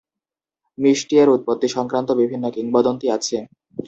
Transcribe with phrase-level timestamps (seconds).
[0.77, 3.37] মিষ্টি এর উৎপত্তি সংক্রান্ত বিভিন্ন কিংবদন্তি আছে।